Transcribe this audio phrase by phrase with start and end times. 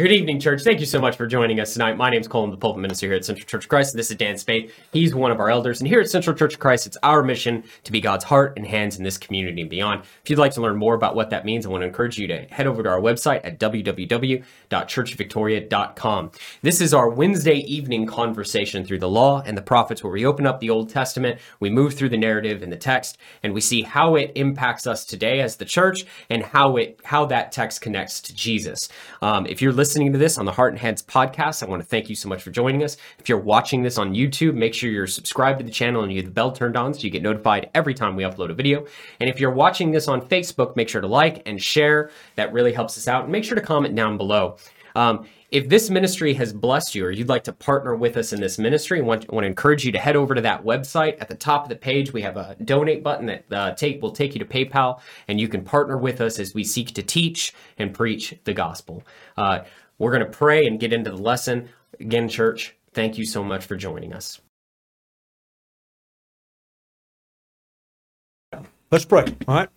[0.00, 0.62] Good evening, church.
[0.62, 1.98] Thank you so much for joining us tonight.
[1.98, 3.94] My name is Colin, the pulpit minister here at Central Church of Christ.
[3.94, 4.72] This is Dan Spade.
[4.94, 5.82] He's one of our elders.
[5.82, 8.66] And here at Central Church of Christ, it's our mission to be God's heart and
[8.66, 10.04] hands in this community and beyond.
[10.22, 12.26] If you'd like to learn more about what that means, I want to encourage you
[12.28, 16.30] to head over to our website at www.churchofvictoria.com.
[16.62, 20.46] This is our Wednesday evening conversation through the law and the prophets, where we open
[20.46, 23.82] up the Old Testament, we move through the narrative and the text, and we see
[23.82, 28.22] how it impacts us today as the church and how it how that text connects
[28.22, 28.88] to Jesus.
[29.20, 31.88] Um, if you're listening to this on the Heart and Hands podcast, I want to
[31.88, 32.96] thank you so much for joining us.
[33.18, 36.22] If you're watching this on YouTube, make sure you're subscribed to the channel and you
[36.22, 38.86] get the bell turned on so you get notified every time we upload a video.
[39.18, 42.10] And if you're watching this on Facebook, make sure to like and share.
[42.36, 43.24] That really helps us out.
[43.24, 44.58] And make sure to comment down below.
[44.94, 48.40] Um, if this ministry has blessed you or you'd like to partner with us in
[48.40, 51.20] this ministry, I want, want to encourage you to head over to that website.
[51.20, 54.12] At the top of the page, we have a donate button that uh, take will
[54.12, 57.52] take you to PayPal, and you can partner with us as we seek to teach
[57.78, 59.02] and preach the gospel.
[59.36, 59.60] Uh,
[59.98, 61.68] we're going to pray and get into the lesson.
[61.98, 64.40] Again, church, thank you so much for joining us.
[68.90, 69.24] Let's pray.
[69.46, 69.68] All right.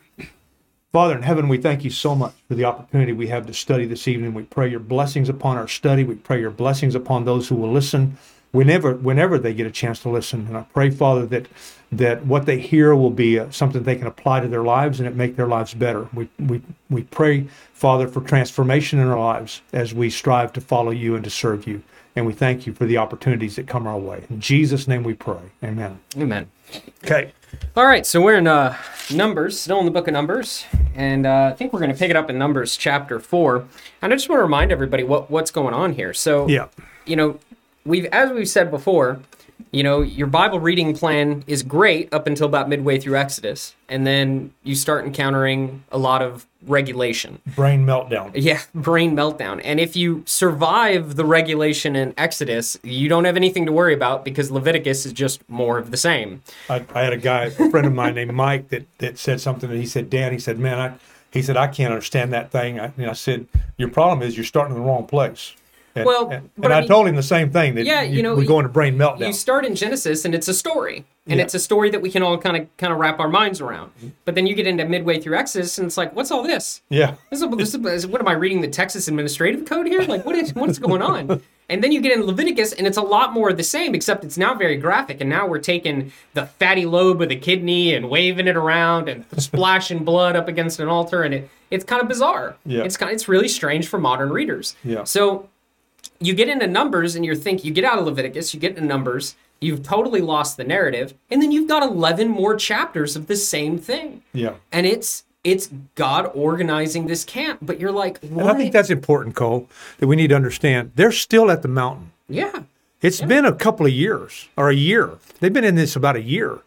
[0.94, 3.88] Father in heaven, we thank you so much for the opportunity we have to study
[3.88, 4.36] this evening.
[4.36, 6.03] We pray your blessings upon our study.
[6.03, 8.19] We pray your blessings upon those who will listen
[8.52, 10.45] whenever whenever they get a chance to listen.
[10.45, 11.47] And I pray, Father, that
[11.91, 15.09] that what they hear will be uh, something they can apply to their lives and
[15.09, 16.09] it make their lives better.
[16.13, 20.91] We we we pray, Father, for transformation in our lives as we strive to follow
[20.91, 21.81] you and to serve you.
[22.16, 24.25] And we thank you for the opportunities that come our way.
[24.30, 25.41] In Jesus' name we pray.
[25.63, 26.00] Amen.
[26.16, 26.52] Amen.
[27.03, 27.31] Okay.
[27.75, 28.75] All right, so we're in uh,
[29.13, 32.09] Numbers, still in the book of Numbers, and uh, I think we're going to pick
[32.09, 33.66] it up in Numbers chapter four.
[34.02, 36.13] And I just want to remind everybody what what's going on here.
[36.13, 36.67] So, Yeah.
[37.05, 37.39] you know,
[37.85, 39.19] we've as we've said before,
[39.72, 44.06] you know, your Bible reading plan is great up until about midway through Exodus, and
[44.06, 47.42] then you start encountering a lot of regulation.
[47.56, 48.31] Brain meltdown.
[48.34, 49.62] Yeah, brain meltdown.
[49.63, 54.23] And if you survive the regulation in Exodus, you don't have anything to worry about
[54.23, 56.41] because Leviticus is just more of the same.
[56.69, 59.69] I, I had a guy, a friend of mine named Mike, that that said something.
[59.69, 60.94] And he said, "Dan," he said, "Man, I,"
[61.31, 63.47] he said, "I can't understand that thing." I, and I said,
[63.78, 65.53] "Your problem is you're starting in the wrong place."
[65.95, 68.23] And, Well, and, but and I mean- told him the same thing that Yeah, you
[68.23, 69.27] know, we're going to brain meltdown.
[69.27, 71.05] You start in Genesis and it's a story.
[71.27, 71.45] And Yeah.
[71.45, 73.91] it's a story that we can all kind of kind of wrap our minds around.
[73.97, 74.07] Mm-hmm.
[74.25, 76.81] But then you get into midway through Exodus and it's like, what's all this?
[76.89, 80.01] yeah, This is, this is, what am I reading the Texas Administrative Code here?
[80.01, 81.41] Like, what is what's going on?
[81.69, 84.25] And then you get in Leviticus, and it's a lot more of the same, except
[84.25, 85.21] it's now very graphic.
[85.21, 89.23] And now we're taking the fatty lobe of the kidney and waving it around and
[89.41, 92.57] splashing blood up against an altar, and it it's kind of bizarre.
[92.65, 92.83] Yeah.
[92.83, 94.75] It's kind of, it's really strange for modern readers.
[94.83, 95.05] Yeah.
[95.05, 95.47] So
[96.25, 98.85] you get into Numbers, and you're think you get out of Leviticus, you get into
[98.85, 103.35] Numbers, you've totally lost the narrative, and then you've got eleven more chapters of the
[103.35, 104.56] same thing yeah.
[104.72, 107.59] and it's it's God organizing this camp.
[107.61, 108.41] But you're like, And?
[108.41, 109.67] I think that's important, Cole.
[110.00, 110.94] That we need to understand.
[110.95, 112.11] They're still at the mountain.
[112.29, 112.63] yeah,
[113.01, 115.11] It's been a couple of years or a year.
[115.40, 116.59] They've been in this about a year,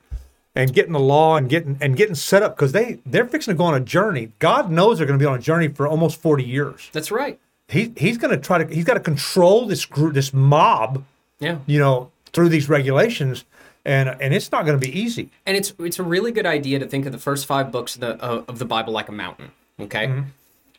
[0.55, 3.59] and getting the law and getting and getting set up because they they're fixing to
[3.59, 4.33] go on a journey.
[4.39, 6.91] God knows they're going to be on a journey for almost forty years.
[6.93, 7.39] that's right.
[7.69, 11.05] He he's going to try to he's got to control this group this mob
[11.41, 13.45] Yeah, you know through these regulations
[13.85, 16.79] and and it's not going to be easy and it's it's a really good idea
[16.79, 19.13] to think of the first five books of the uh, of the Bible like a
[19.13, 19.51] mountain.
[19.81, 20.23] Okay, Mm-hmm.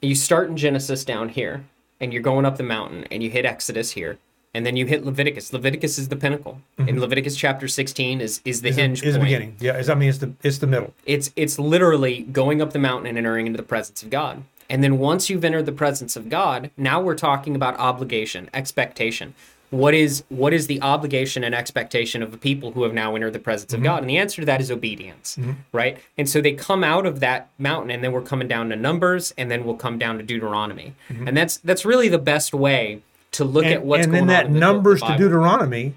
[0.02, 1.64] you start in Genesis down here,
[2.00, 4.18] and you're going up the mountain, and you hit Exodus here.
[4.56, 5.54] And then you hit Leviticus.
[5.54, 6.62] Leviticus is the pinnacle.
[6.80, 9.08] And Leviticus chapter 16 is is the hinge Mm-hmm.
[9.10, 12.22] is the beginning yeah is- i mean it's the it's the middle It's it's literally
[12.24, 14.44] going up the mountain and entering into the presence of God.
[14.70, 19.34] And then once you've entered the presence of God, now we're talking about obligation, expectation.
[19.70, 23.34] What is what is the obligation and expectation of the people who have now entered
[23.34, 23.86] the presence of mm-hmm.
[23.86, 24.02] God?
[24.02, 25.54] And the answer to that is obedience, mm-hmm.
[25.74, 25.98] right?
[26.18, 29.34] And so they come out of that mountain, and then we're coming down to Numbers,
[29.38, 31.28] and then we'll come down to Deuteronomy, mm-hmm.
[31.28, 33.02] and that's that's really the best way
[33.32, 34.44] to look at and, what's and going then on.
[34.44, 35.94] that in the book of numbers to deuteronomy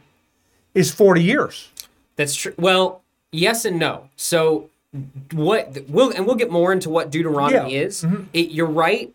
[0.75, 1.71] is 40 years
[2.17, 2.55] That's true.
[2.59, 3.03] Well,
[3.33, 4.09] yes and no.
[4.17, 4.70] So
[5.33, 7.81] what we'll and we'll get more into what Deuteronomy Yeah.
[7.85, 8.03] is.
[8.03, 8.25] Mm-hmm.
[8.33, 9.13] It, you're right.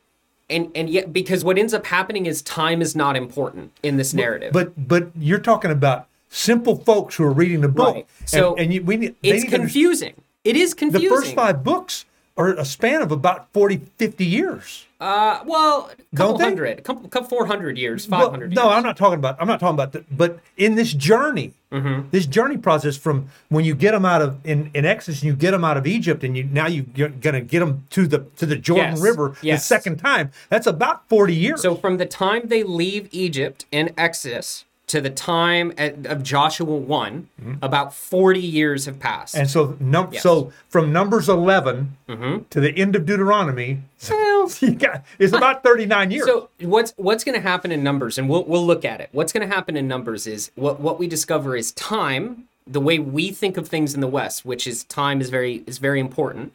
[0.50, 4.14] And and yet because what ends up happening is time is not important in this
[4.14, 4.54] narrative.
[4.54, 8.08] but but you're talking about simple folks who are reading the book Right.
[8.26, 10.14] So and, and you, we need, it's confusing.
[10.44, 11.10] to understand- confusing.
[11.10, 12.06] The first five books
[12.38, 17.08] are a span of about 40 50 years uh, well, a couple hundred, a couple,
[17.10, 18.56] couple four hundred years, Well, five hundred.
[18.56, 19.36] no, I'm not talking about.
[19.42, 19.92] I'm not talking about.
[19.92, 22.08] The, but in this journey, Mm-hmm.
[22.12, 25.36] this journey process from when you get them out of in, in Exodus, and you
[25.36, 28.08] get them out of Egypt, and you now you, you're going to get them to
[28.08, 29.60] the to the Jordan Yes, River yes.
[29.62, 30.32] the second time.
[30.48, 31.62] That's about 40 years.
[31.62, 36.76] So from the time they leave Egypt in Exodus to the time at, of Joshua
[36.76, 37.28] one,
[37.62, 39.34] about forty years have passed.
[39.36, 39.42] Mm-hmm.
[39.42, 40.24] and so num- Yes.
[40.24, 42.44] so from Numbers 11 Mm-hmm.
[42.52, 46.26] to the end of Deuteronomy, well, So got, it's about 39 years.
[46.26, 49.10] So what's what's going to happen in numbers, and we'll we'll look at it.
[49.12, 52.48] What's going to happen in numbers is what what we discover is time.
[52.68, 55.78] The way we think of things in the West, which is time, is very is
[55.78, 56.52] very important,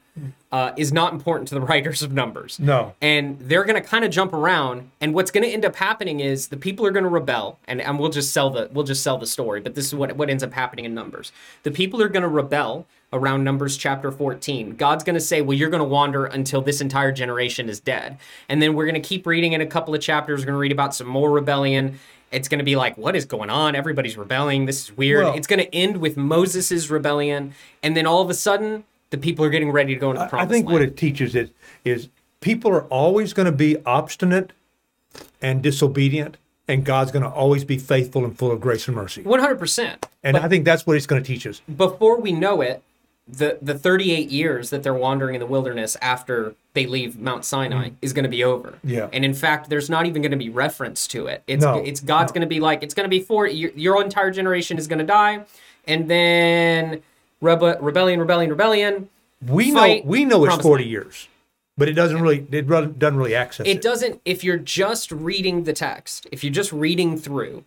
[0.50, 2.58] uh, is not important to the writers of numbers.
[2.58, 2.94] No.
[3.00, 4.90] and they're going to kind of jump around.
[5.00, 7.80] And what's going to end up happening is the people are going to rebel, and,
[7.80, 9.60] and we'll just sell the we'll just sell the story.
[9.60, 11.30] But this is what what ends up happening in numbers.
[11.62, 14.76] The people are going to rebel around Numbers chapter 14.
[14.76, 18.18] God's going to say, Well, you're going to wander until this entire generation is dead.
[18.48, 20.40] And then we're going to keep reading in a couple of chapters.
[20.40, 21.98] We're going to read about some more rebellion.
[22.30, 23.74] It's going to be like, What is going on?
[23.74, 24.66] Everybody's rebelling.
[24.66, 25.24] This is weird.
[25.24, 27.54] Well- it's going to end with Moses' rebellion.
[27.82, 30.36] And then all of a sudden, the people are getting ready to go into the
[30.36, 30.72] I think land.
[30.72, 31.50] what it teaches is,
[31.84, 32.08] is
[32.40, 34.52] people are always going to be obstinate
[35.42, 36.36] and disobedient,
[36.68, 39.24] and God's going to always be faithful and full of grace and mercy.
[39.24, 40.04] 100%.
[40.22, 41.60] And I think that's what it's going to teach us.
[41.76, 42.82] before we know it,
[43.28, 47.90] the the 38 years that they're wandering in the wilderness after they leave Mount Sinai
[48.00, 48.70] is going to be over.
[48.70, 48.78] Mm.
[48.84, 49.08] Yeah.
[49.12, 51.42] And in fact, there's not even going to be reference to it.
[51.46, 54.02] It's No, it's God's going to be like it's going to be for your, your
[54.02, 55.44] entire generation is going to die,
[55.86, 57.02] and then
[57.42, 59.08] rebe- rebellion, rebellion, rebellion.
[59.46, 61.28] We Fight, know we know it's promised 40 years,
[61.78, 63.70] but it doesn't really it doesn't doesn't really access it.
[63.70, 64.20] It doesn't.
[64.24, 67.64] If you're just reading the text, if you're just reading through,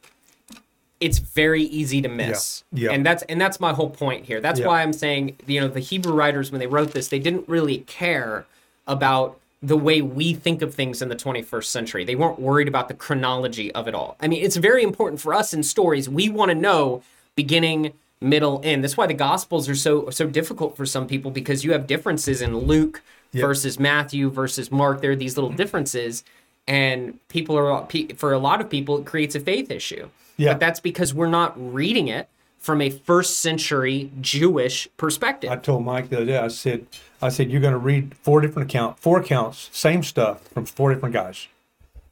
[1.04, 2.64] it's very easy to miss.
[2.72, 2.96] Yeah, yeah.
[2.96, 4.40] And that's and that's my whole point here.
[4.40, 4.68] That's Yeah.
[4.68, 7.80] why I'm saying, you know, the Hebrew writers when they wrote this, they didn't really
[7.80, 8.46] care
[8.88, 12.04] about the way we think of things in the 21st century.
[12.04, 14.16] They weren't worried about the chronology of it all.
[14.22, 16.10] I mean, it's very important for us in stories.
[16.10, 17.02] We want to know
[17.36, 18.84] beginning, middle, end.
[18.84, 22.42] That's why the gospels are so so difficult for some people because you have differences
[22.42, 23.02] in Luke
[23.34, 25.02] versus Matthew versus Mark.
[25.02, 26.24] There are these little differences
[26.66, 27.86] and people are
[28.16, 30.08] for a lot of people it creates a faith issue.
[30.38, 30.53] Yeah.
[30.53, 32.27] But that's because we're not reading it
[32.59, 35.51] from a first century Jewish perspective.
[35.51, 36.38] I told Mike the other day.
[36.38, 36.88] I said,
[37.21, 40.94] I said you're going to read four different account, four accounts, same stuff from four
[40.94, 41.47] different guys.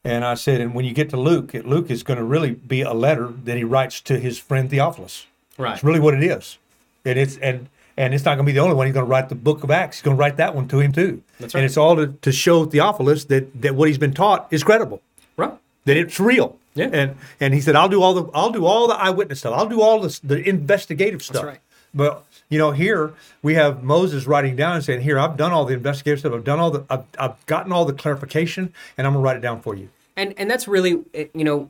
[0.03, 2.81] And I said, and when you get to Luke, Luke is going to really be
[2.81, 5.27] a letter that he writes to his friend Theophilus.
[5.57, 5.75] Right.
[5.75, 6.57] It's really what it is,
[7.05, 8.87] and it's and and it's not going to be the only one.
[8.87, 9.97] He's going to write the book of Acts.
[9.97, 11.21] He's going to write that one to him too.
[11.39, 11.59] That's right.
[11.59, 15.01] And it's all to, to show Theophilus that that what he's been taught is credible,
[15.37, 15.53] right.
[15.85, 16.57] that it's real.
[16.73, 16.89] Yeah.
[16.91, 19.53] And and he said, I'll do all the I'll do all the eyewitness stuff.
[19.55, 21.43] I'll do all the the investigative stuff.
[21.43, 21.59] right.
[21.93, 25.65] But you know, here we have Moses writing down and saying, "Here, I've done all
[25.65, 26.33] the investigative stuff.
[26.33, 29.41] I've done all the, I've, I've gotten all the clarification, and I'm gonna write it
[29.41, 31.69] down for you." and and that's really eh, you know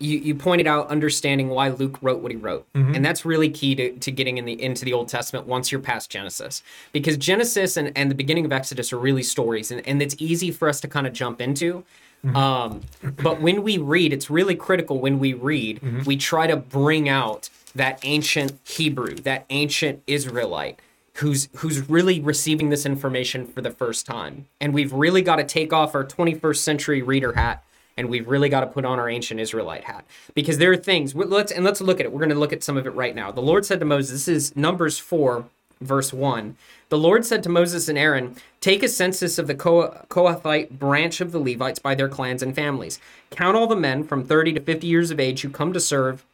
[0.00, 2.94] you, you pointed out understanding why Luke wrote what he wrote, Mm-hmm.
[2.94, 5.80] and that's really key to, to getting in the into the Old Testament once you're
[5.80, 6.62] past Genesis,
[6.92, 10.50] because Genesis and, and the beginning of Exodus are really stories, and, and it's easy
[10.50, 11.84] for us to kind of jump into.
[12.24, 12.36] Mm-hmm.
[12.36, 12.80] Um,
[13.22, 16.04] but when we read, it's really critical when we read, Mm-hmm.
[16.04, 20.80] we try to bring out that ancient Hebrew, that ancient Israelite,
[21.14, 24.46] who's who's really receiving this information for the first time.
[24.60, 27.62] And we've really got to take off our 21st century reader hat
[27.96, 30.04] and we've really got to put on our ancient Israelite hat
[30.34, 31.14] because there are things.
[31.14, 32.12] Let's and let's look at it.
[32.12, 33.30] We're going to look at some of it right now.
[33.30, 35.46] The Lord said to Moses, "This is Numbers four,
[35.80, 36.56] verse one.
[36.88, 41.20] The Lord said to Moses and Aaron, Take a census of the Ko- Kohathite branch
[41.20, 43.00] of the Levites by their clans and families.
[43.30, 46.24] Count all the men from 30 to 50 years of age who come to serve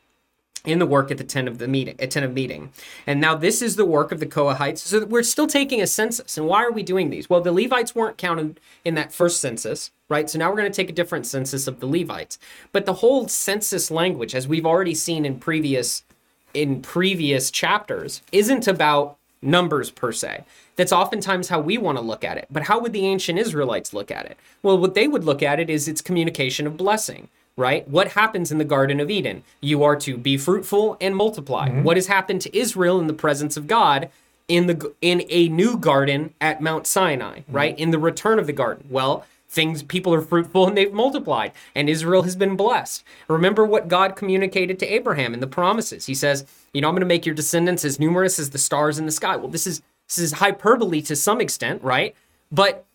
[0.64, 2.70] in the work at the tent of the meeting, a tent of meeting.
[3.06, 4.78] And now this is the work of the Kohathites.
[4.78, 6.36] So we're still taking a census.
[6.36, 7.30] And why are we doing these?
[7.30, 10.28] Well, the Levites weren't counted in that first census, right?
[10.28, 12.38] So now we're going to take a different census of the Levites.
[12.72, 16.04] But the whole census language, as we've already seen in previous
[16.52, 20.44] in previous chapters, isn't about numbers per se.
[20.74, 22.48] That's oftentimes how we want to look at it.
[22.50, 24.36] But how would the ancient Israelites look at it?
[24.62, 27.28] Well, what they would look at it is its communication of blessing
[27.60, 27.86] right?
[27.86, 29.44] What happens in the Garden of Eden?
[29.60, 31.68] You are to be fruitful and multiply.
[31.68, 31.82] Mm-hmm.
[31.84, 34.08] What has happened to Israel in the presence of God
[34.48, 37.52] in the in a new garden at Mount Sinai, mm-hmm.
[37.52, 37.78] right?
[37.78, 38.86] In the return of the garden.
[38.88, 43.04] Well, things people are fruitful and they've multiplied and Israel has been blessed.
[43.28, 46.06] Remember what God communicated to Abraham in the promises.
[46.06, 48.98] He says, you know, I'm going to make your descendants as numerous as the stars
[48.98, 49.36] in the sky.
[49.36, 52.16] Well, this is this is hyperbole to some extent, right?
[52.50, 52.86] But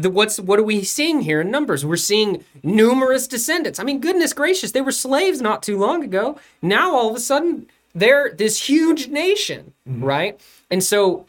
[0.00, 1.84] the, what's what are we seeing here in numbers?
[1.84, 3.78] We're seeing numerous descendants.
[3.78, 6.38] I mean, goodness gracious, they were slaves not too long ago.
[6.60, 10.40] Now all of a sudden they're this huge nation, right?
[10.70, 11.26] And so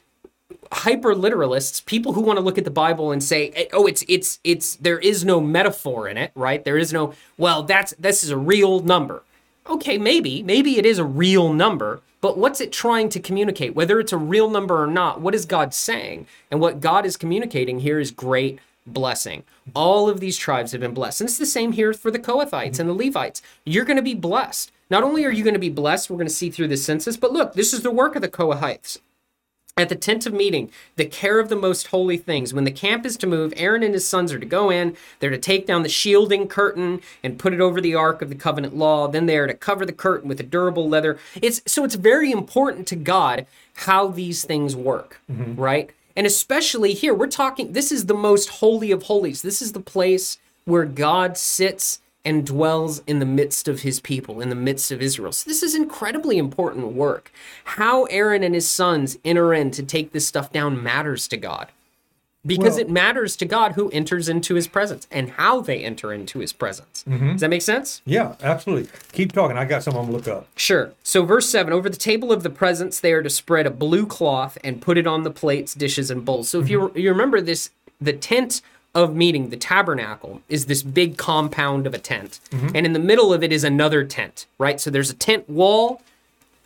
[0.72, 4.04] hyper literalists, people who want to look at the Bible and say, eh, "Oh, it's
[4.08, 6.64] it's it's there is no metaphor in it, right?
[6.64, 9.24] There is no well, that's this is a real number."
[9.68, 13.76] Okay, maybe, maybe it is a real number, but what's it trying to communicate?
[13.76, 16.26] Whether it's a real number or not, what is God saying?
[16.50, 19.44] And what God is communicating here is great blessing.
[19.76, 21.22] All of these tribes have been blessed.
[21.22, 23.44] And it's the same here for the Kohathites and the Levites.
[23.64, 24.72] You're going to be blessed.
[24.90, 27.16] Not only are you going to be blessed, we're going to see through the census,
[27.16, 28.98] but look, this is the work of the Kohathites.
[29.78, 32.54] At the tent of meeting, the care of the most holy things.
[32.54, 34.96] When the camp is to move, Aaron and his sons are to go in.
[35.20, 38.36] They're to take down the shielding curtain and put it over the ark of the
[38.36, 39.10] covenant law.
[39.10, 41.20] Then they are to cover the curtain with a durable leather.
[41.42, 45.60] It's so it's very important to God how these things work, mm-hmm.
[45.60, 45.90] right?
[46.16, 47.74] And especially here, we're talking.
[47.74, 49.42] This is the most holy of holies.
[49.42, 54.42] This is the place where God sits and dwells in the midst of his people,
[54.42, 55.32] in the midst of Israel.
[55.32, 57.32] So this is incredibly important work.
[57.64, 61.70] How Aaron and his sons enter in to take this stuff down matters to God.
[62.46, 66.14] Because Well- it matters to God who enters into his presence and how they enter
[66.14, 67.04] into his presence.
[67.10, 67.32] Mm-hmm.
[67.34, 68.02] Does that make sense?
[68.06, 68.90] Yeah, absolutely.
[69.14, 69.58] Keep talking.
[69.58, 70.48] I got some I'm look up.
[70.56, 70.92] Sure.
[71.02, 74.06] So, verse 7 over the table of the presence, they are to spread a blue
[74.06, 76.50] cloth and put it on the plates, dishes, and bowls.
[76.50, 76.96] So, if mm-hmm.
[76.98, 78.62] you, you remember this, the tent
[78.96, 82.40] of meeting, the tabernacle, is this big compound of a tent.
[82.52, 84.80] And in the middle of it is another tent, right?
[84.80, 86.02] So, there's a tent wall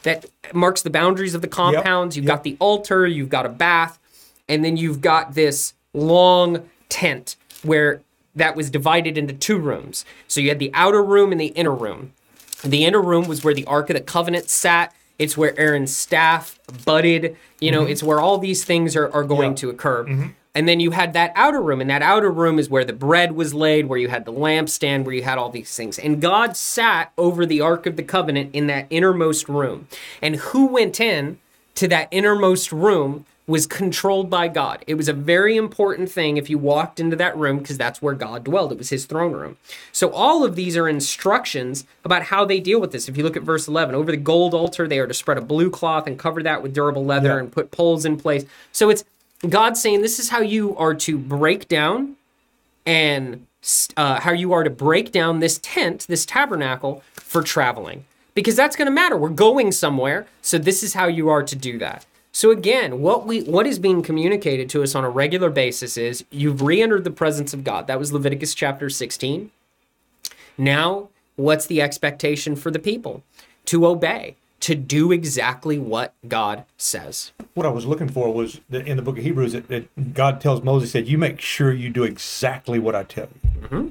[0.03, 2.15] that marks the boundaries of the compounds.
[2.15, 2.37] You've yep.
[2.37, 3.99] got the altar, you've got a bath,
[4.47, 8.01] and then you've got this long tent where
[8.35, 10.05] that was divided into two rooms.
[10.27, 12.13] So you had the outer room and the inner room.
[12.63, 14.93] The inner room was where the Ark of the Covenant sat.
[15.17, 17.35] It's where Aaron's staff budded.
[17.59, 17.91] You know, mm-hmm.
[17.91, 19.55] it's where all these things are, are going Yeah.
[19.57, 20.03] to occur.
[20.05, 20.27] Mm-hmm.
[20.55, 23.33] And then you had that outer room, and that outer room is where the bread
[23.33, 25.99] was laid, where you had the lampstand, where you had all these things.
[25.99, 29.87] And God sat over the Ark of the Covenant in that innermost room.
[30.21, 31.37] And who went in
[31.75, 34.83] to that innermost room was controlled by God.
[34.85, 38.13] It was a very important thing if you walked into that room because that's where
[38.13, 38.71] God dwelled.
[38.71, 39.57] It was his throne room.
[39.91, 43.09] So all of these are instructions about how they deal with this.
[43.09, 45.41] If you look at verse 11, over the gold altar they are to spread a
[45.41, 47.39] blue cloth and cover that with durable leather Yeah.
[47.39, 48.45] and put poles in place.
[48.71, 49.03] So it's
[49.47, 52.17] God saying this is how you are to break down
[52.85, 53.45] and
[53.95, 58.05] uh, how you are to break down this tent, this tabernacle for traveling.
[58.35, 59.17] Because that's going to matter.
[59.17, 62.05] We're going somewhere, so this is how you are to do that.
[62.31, 66.23] So again, what we what is being communicated to us on a regular basis is
[66.29, 67.87] you've re-entered the presence of God.
[67.87, 69.51] That was Leviticus chapter 16.
[70.57, 73.23] Now, what's the expectation for the people?
[73.65, 77.31] To obey, to do exactly what God says.
[77.53, 80.41] What I was looking for was that in the book of Hebrews that, that God
[80.41, 83.87] tells Moses said, "You make sure you do exactly what I tell you." Mm-hmm.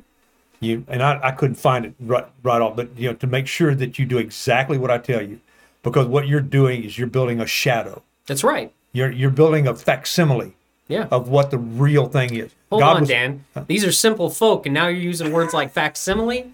[0.60, 3.46] You and I, I couldn't find it right right off, but you know to make
[3.46, 5.40] sure that you do exactly what I tell you,
[5.82, 8.02] because what you're doing is you're building a shadow.
[8.26, 8.72] That's right.
[8.92, 10.54] You're you're building a facsimile
[10.88, 11.06] Yeah.
[11.10, 12.50] of what the real thing is.
[12.70, 13.44] Hold God on, was- Dan.
[13.66, 16.52] These are simple folk, and now you're using words like facsimile.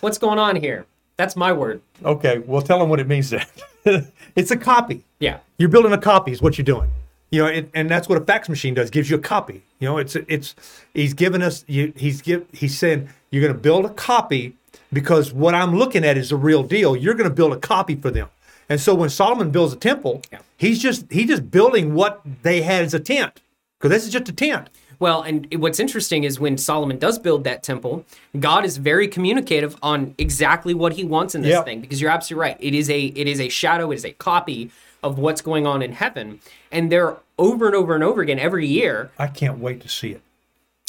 [0.00, 0.86] What's going on here?
[1.16, 1.80] That's my word.
[2.04, 3.46] Okay, well, tell them what it means then.
[4.36, 5.04] it's a copy.
[5.20, 5.38] Yeah.
[5.58, 6.90] You're building a copy is what you're doing.
[7.30, 8.90] You know, it, and that's what a fax machine does.
[8.90, 9.62] Gives you a copy.
[9.80, 10.54] You know, it's it's
[10.92, 11.64] he's giving us.
[11.66, 14.54] You, he's give he's saying you're going to build a copy
[14.92, 16.94] because what I'm looking at is the real deal.
[16.94, 18.28] You're going to build a copy for them.
[18.68, 20.38] And so when Solomon builds a temple, Yeah.
[20.56, 23.40] he's just he's just building what they had as a tent
[23.78, 24.68] because this is just a tent.
[24.98, 28.04] Well, and what's interesting is when Solomon does build that temple,
[28.38, 31.64] God is very communicative on exactly what he wants in this Yep.
[31.64, 31.80] thing.
[31.80, 32.56] Because you're absolutely right.
[32.60, 34.70] It is a it is a shadow, it is a copy
[35.02, 36.40] of what's going on in heaven.
[36.72, 40.10] And there over and over and over again every year, I can't wait to see
[40.12, 40.22] it.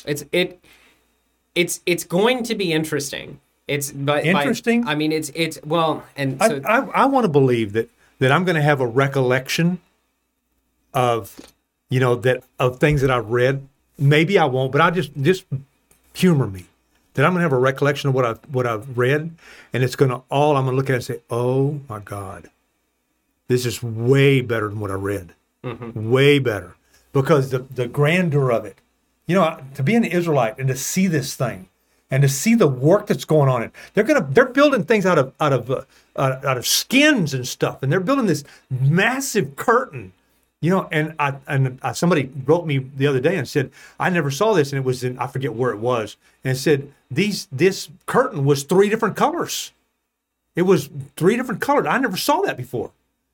[0.05, 0.59] it's it
[1.55, 3.39] it's it's going to be interesting.
[3.67, 4.87] It's but by- Interesting?
[4.87, 8.31] I mean it's it's well and I, so I, I want to believe that that
[8.31, 9.79] I'm going to have a recollection
[10.93, 11.37] of,
[11.89, 13.67] you know, that of things that I've read.
[13.97, 15.45] Maybe I won't, but I just just
[16.13, 16.65] humor me.
[17.13, 19.31] That I'm going to have a recollection of what I've what I've read,
[19.71, 22.49] and it's going to all I'm going to look at and say, "Oh my God,
[23.47, 25.33] this is way better than what I read.
[25.95, 26.75] Way better
[27.13, 28.79] because the the grandeur of it.
[29.25, 31.69] You know, to be an Israelite and to see this thing,
[32.11, 33.63] and to see the work that's going on.
[33.63, 35.81] It they're gonna they're building things out of out of uh,
[36.17, 40.13] out, out of skins and stuff, and they're building this massive curtain.
[40.61, 44.09] You know, and I and I, somebody wrote me the other day and said I
[44.09, 46.91] never saw this, and it was in I forget where it was, and it said
[47.11, 49.73] these this curtain was three different colors.
[50.55, 51.85] It was three different colors.
[51.87, 52.91] I never saw that before,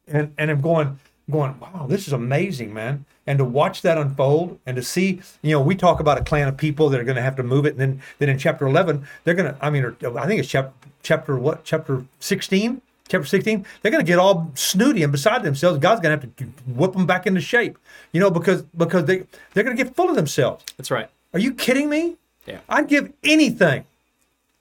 [0.07, 0.99] and and I'm going
[1.29, 3.05] going wow, this is amazing, man.
[3.27, 6.47] And to watch that unfold and to see, you know, we talk about a clan
[6.47, 8.65] of people that are going to have to move it, and then then in chapter
[8.65, 10.73] 11 they're going to, I mean, I think it's chapter
[11.03, 12.81] chapter what chapter 16.
[13.11, 15.79] Chapter 16, they're going to get all snooty and beside themselves.
[15.79, 17.77] God's going to have to whip them back into shape,
[18.13, 20.63] you know, because because they they're going to get full of themselves.
[20.77, 21.09] that's right.
[21.33, 22.15] Are you kidding me?
[22.45, 22.59] Yeah.
[22.69, 23.83] I'd give anything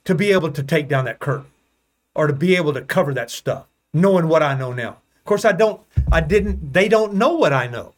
[0.04, 1.47] to be able to take down that curtain
[2.16, 4.97] or to be able to cover that stuff, knowing what I know now.
[5.19, 5.80] Of course, I don't,
[6.11, 7.92] I didn't, they don't know what I know.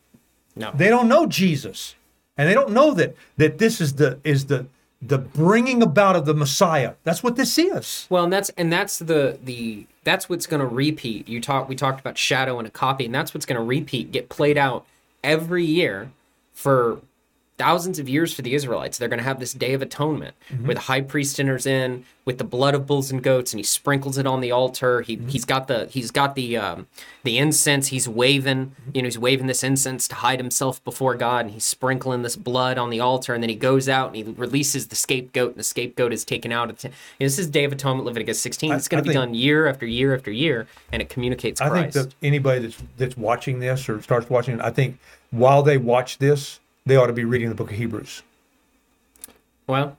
[0.54, 0.70] No.
[0.74, 1.94] They don't know Jesus.
[2.36, 4.66] And they don't know that that this is the is the
[5.02, 6.94] the bringing about of the Messiah.
[7.02, 8.06] That's what this is.
[8.08, 11.28] Well, and that's and that's the the that's what's going to repeat.
[11.28, 14.12] You talk we talked about shadow and a copy, and that's what's going to repeat,
[14.12, 14.86] get played out
[15.24, 16.10] every year
[16.54, 17.00] for
[17.62, 18.98] thousands of years for the Israelites.
[18.98, 20.66] They're going to have this day of atonement Mm-hmm.
[20.66, 23.64] where the high priest enters in with the blood of bulls and goats and he
[23.64, 25.00] sprinkles it on the altar.
[25.02, 25.28] He Mm-hmm.
[25.28, 26.86] he's got the he's got the um,
[27.22, 27.88] the incense.
[27.88, 28.90] He's waving, Mm-hmm.
[28.94, 32.36] you know, he's waving this incense to hide himself before God and he's sprinkling this
[32.36, 35.58] blood on the altar and then he goes out and he releases the scapegoat and
[35.58, 36.68] the scapegoat is taken out.
[36.70, 36.90] Of t-
[37.20, 38.72] this is Day of Atonement, Leviticus 16.
[38.72, 41.70] It's going to be think- done year after year after year and it communicates I
[41.70, 44.98] think that anybody that's that's watching this or starts watching it, I think
[45.30, 48.22] while they watch this, they ought to be reading the book of Hebrews.
[49.66, 49.96] well,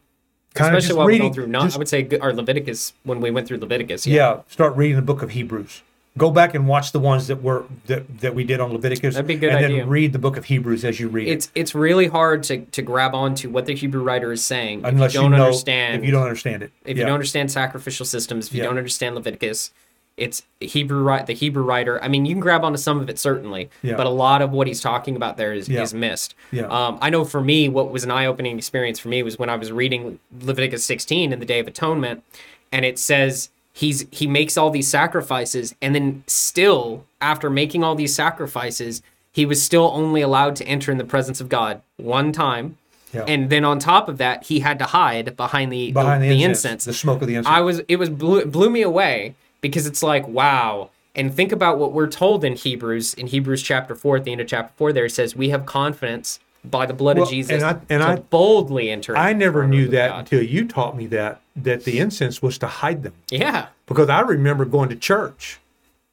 [0.53, 3.31] Kind especially while we're going through not, just- I would say our Leviticus when we
[3.31, 4.05] went through Leviticus.
[4.05, 5.81] yeah, start reading the book of Hebrews.
[6.15, 9.15] Go back and watch the ones that were that, that we did on Leviticus.
[9.15, 9.77] That'd be good and idea.
[9.79, 11.51] then read the book of Hebrews as you read it's it.
[11.61, 15.15] it's really hard to, to grab onto what the Hebrew writer is saying if Unless
[15.15, 16.71] you you, don't know understand if you don't understand it.
[16.85, 17.01] if Yeah.
[17.01, 18.65] you don't understand sacrificial systems, if you Yeah.
[18.65, 19.71] don't understand Leviticus,
[20.17, 22.01] it's Hebrew right the Hebrew writer.
[22.03, 23.95] I mean, you can grab onto some of it certainly, Yeah.
[23.95, 25.81] but a lot of what he's talking about there is, Yeah.
[25.81, 26.35] is missed.
[26.51, 26.63] Yeah.
[26.67, 29.49] Um, I know for me, what was an eye opening experience for me was when
[29.49, 32.23] I was reading Leviticus 16 in the Day of Atonement,
[32.71, 37.95] and it says he's he makes all these sacrifices, and then still after making all
[37.95, 39.01] these sacrifices,
[39.31, 42.77] he was still only allowed to enter in the presence of God one time.
[43.11, 43.25] Yeah.
[43.27, 46.43] And then on top of that, he had to hide behind the behind the, the
[46.43, 46.85] incense, incense.
[46.85, 47.51] the smoke of the incense.
[47.55, 50.91] I was it was blew, blew me away because it's like wow.
[51.15, 54.41] And think about what we're told in Hebrews in Hebrews chapter four at the end
[54.41, 54.93] of chapter four.
[54.93, 58.01] There it says we have confidence by the blood Well, of Jesus and I- and
[58.03, 59.17] to I- boldly enter.
[59.17, 60.19] I never knew that God.
[60.19, 63.13] until you taught me that that the incense was to hide them.
[63.31, 65.59] yeah, because I remember going to church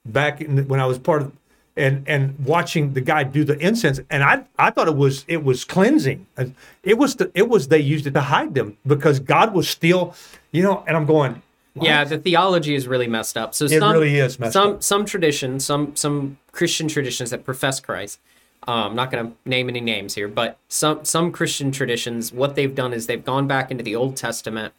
[0.06, 1.32] back in, when I was part of
[1.76, 5.44] and and watching the guy do the incense and I I thought it was it
[5.44, 6.26] was cleansing
[6.82, 10.14] it was the, it was they used it to hide them because God was still
[10.50, 11.40] you know and I'm going
[11.74, 11.86] what?
[11.86, 12.04] yeah.
[12.04, 13.54] The theology is really messed up.
[13.54, 14.82] So It some, really is messed some up.
[14.82, 18.18] some traditions, some some Christian traditions that profess Christ.
[18.68, 22.56] Um, I'm not going to name any names here, but some some Christian traditions, what
[22.56, 24.74] they've done is they've gone back into the Old Testament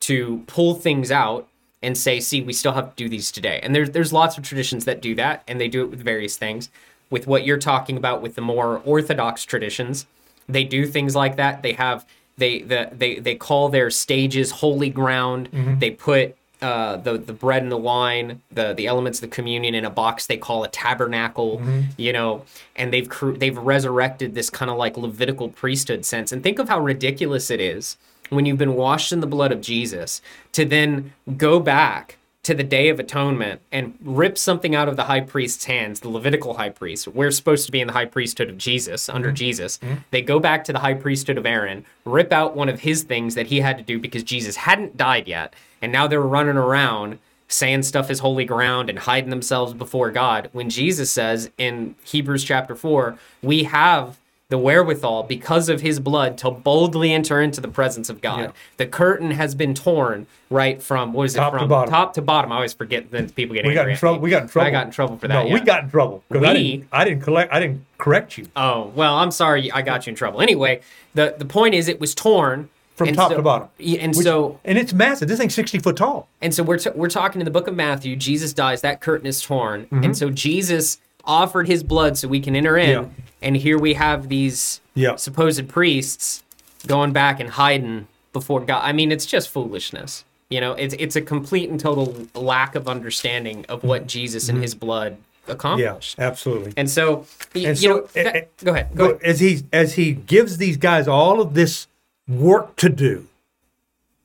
[0.00, 1.48] to pull things out
[1.82, 3.60] and say, see, we still have to do these today.
[3.62, 6.36] And there's there's lots of traditions that do that, and they do it with various
[6.36, 6.70] things.
[7.10, 10.06] With what you're talking about with the more orthodox traditions,
[10.48, 11.62] they do things like that.
[11.62, 12.06] They have
[12.38, 15.48] they the they they call their stages holy ground.
[15.78, 19.74] They put uh, the the bread and the wine, the the elements of the communion
[19.74, 21.60] in a box they call a tabernacle,
[21.96, 22.44] you know,
[22.76, 26.32] and they've cr- they've resurrected this kind of like Levitical priesthood sense.
[26.32, 27.96] And think of how ridiculous it is
[28.30, 30.20] when you've been washed in the blood of Jesus
[30.52, 35.04] to then go back to the day of atonement and rip something out of the
[35.04, 37.08] high priest's hands, the Levitical high priest.
[37.08, 39.34] We're supposed to be in the high priesthood of Jesus, under mm-hmm.
[39.34, 39.78] Jesus.
[39.78, 39.94] Mm-hmm.
[40.10, 43.34] They go back to the high priesthood of Aaron, rip out one of his things
[43.34, 45.54] that he had to do because Jesus hadn't died yet.
[45.82, 50.48] And now they're running around saying stuff is holy ground and hiding themselves before God.
[50.52, 54.18] When Jesus says in Hebrews chapter 4, we have
[54.50, 58.40] the wherewithal because of his blood to boldly enter into the presence of God.
[58.40, 58.50] Yeah.
[58.78, 61.90] The curtain has been torn right from what is it Top to from bottom.
[61.92, 62.50] top to bottom.
[62.52, 64.70] I always forget that people get we got in trouble we got in trouble I
[64.70, 65.44] got in trouble for that.
[65.46, 68.46] no we got in trouble because I didn't I didn't collect I didn't correct you
[68.56, 69.70] Oh well, I'm sorry.
[69.70, 70.40] I got you in trouble.
[70.40, 70.80] Anyway,
[71.12, 74.60] the the point is, it was torn from top so- to bottom And Which- so
[74.64, 77.44] and it's massive this thing's 60 foot tall and so we're t- we're talking in
[77.44, 78.16] the book of Matthew.
[78.16, 78.80] Jesus dies.
[78.80, 80.04] That curtain is torn, Mm-hmm.
[80.04, 82.88] and so Jesus offered his blood so we can enter in.
[82.88, 83.04] Yeah.
[83.42, 85.16] And here we have these Yeah.
[85.16, 86.42] supposed priests
[86.86, 88.82] going back and hiding before God.
[88.84, 90.24] I mean, it's just foolishness.
[90.50, 94.62] You know, it's it's a complete and total lack of understanding of what Jesus and
[94.62, 95.78] his blood Mm-hmm.
[95.80, 97.24] yeah absolutely And so,
[97.54, 98.88] And you so- know, that- go ahead.
[98.94, 99.22] Go ahead.
[99.22, 101.86] as he as he gives these guys all of this
[102.28, 103.26] work to do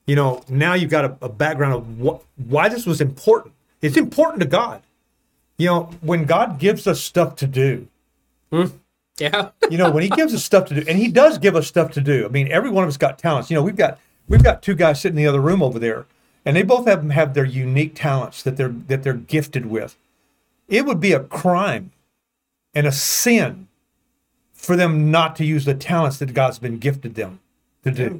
[0.05, 3.95] you know now you've got a, a background of what why this was important it's
[3.95, 4.81] important to god
[5.57, 7.87] you know when god gives us stuff to do
[9.19, 9.49] Yeah.
[9.69, 11.91] you know when he gives us stuff to do and he does give us stuff
[11.91, 14.43] to do i mean every one of us got talents you know we've got we've
[14.43, 16.05] got two guys sitting in the other room over there
[16.45, 19.97] and they both have have their unique talents that they're that they're gifted with
[20.67, 21.91] it would be a crime
[22.73, 23.67] and a sin
[24.51, 27.39] for them not to use the talents that god's been gifted them
[27.83, 28.17] to do mm-hmm.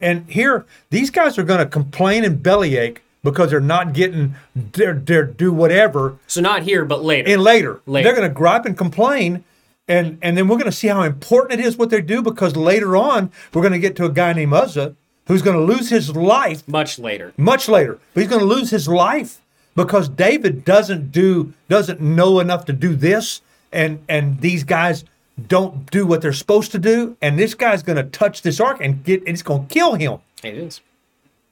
[0.00, 4.94] and here these guys are going to complain and bellyache because they're not getting their
[4.94, 7.30] their do whatever So not here, but later.
[7.30, 7.80] and later.
[7.86, 8.04] Later.
[8.04, 9.44] They're going to gripe and complain,
[9.88, 12.56] and and then we're going to see how important it is what they do because
[12.56, 14.94] later on we're going to get to a guy named Uzzah
[15.26, 17.32] who's going to lose his life much later.
[17.36, 17.98] much later.
[18.14, 19.40] But he's going to lose his life
[19.76, 25.04] because David doesn't do doesn't know enough to do this, and and these guys
[25.46, 28.78] don't do what they're supposed to do, and this guy's going to touch this ark
[28.80, 30.18] and get and it's going to kill him.
[30.42, 30.80] It is.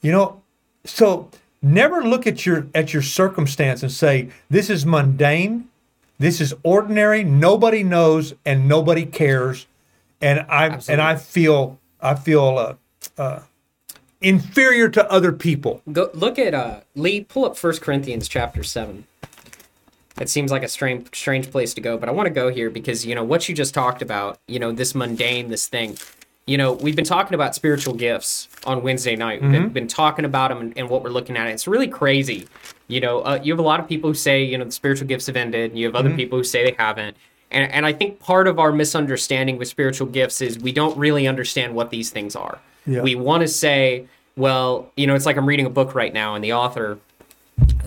[0.03, 0.42] You know,
[0.85, 1.31] so
[1.62, 5.68] never look at your at your circumstance and say this is mundane,
[6.18, 9.66] this is ordinary, nobody knows and nobody cares,
[10.20, 10.92] and I Absolutely.
[10.92, 12.74] and I feel I feel uh,
[13.20, 13.40] uh,
[14.20, 15.83] inferior to other people.
[15.92, 17.24] Go look at uh Lee.
[17.24, 19.07] Pull up First Corinthians chapter seven.
[20.18, 22.70] It seems like a strange strange place to go, but I want to go here
[22.70, 24.38] because you know what you just talked about.
[24.48, 25.98] You know this mundane, this thing.
[26.46, 29.42] You know we've been talking about spiritual gifts on Wednesday night.
[29.42, 31.48] We've been, been talking about them and, and what we're looking at.
[31.48, 32.46] It's really crazy.
[32.87, 35.09] You know, uh, you have a lot of people who say you know the spiritual
[35.09, 35.72] gifts have ended.
[35.72, 37.16] And you have other people who say they haven't.
[37.50, 41.26] And, and I think part of our misunderstanding with spiritual gifts is we don't really
[41.26, 42.59] understand what these things are.
[42.87, 43.02] Yeah.
[43.02, 44.06] We want to say,
[44.37, 46.98] well, you know, it's like I'm reading a book right now, and the author,